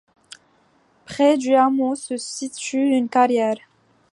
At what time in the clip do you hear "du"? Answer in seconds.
1.37-1.53